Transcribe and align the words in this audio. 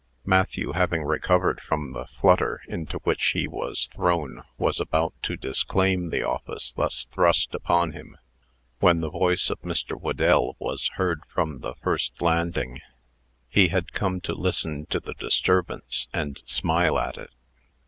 Matthew, 0.25 0.71
having 0.71 1.03
recovered 1.03 1.61
from 1.61 1.93
the 1.93 2.07
flutter 2.07 2.63
into 2.67 2.97
which 3.03 3.23
he 3.35 3.47
was 3.47 3.87
thrown, 3.93 4.41
was 4.57 4.79
about 4.79 5.13
to 5.21 5.37
disclaim 5.37 6.09
the 6.09 6.23
office 6.23 6.73
thus 6.73 7.05
thrust 7.11 7.53
upon 7.53 7.91
him, 7.91 8.17
when 8.79 9.01
the 9.01 9.11
voice 9.11 9.51
of 9.51 9.61
Mr. 9.61 9.95
Whedell 9.95 10.55
was 10.57 10.87
heard 10.95 11.21
from 11.27 11.59
the 11.59 11.75
first 11.75 12.19
landing. 12.19 12.81
He 13.47 13.67
had 13.67 13.93
come 13.93 14.19
to 14.21 14.33
listen 14.33 14.87
to 14.87 14.99
the 14.99 15.13
disturbance, 15.13 16.07
and 16.11 16.41
smile 16.47 16.97
at 16.97 17.19
it. 17.19 17.31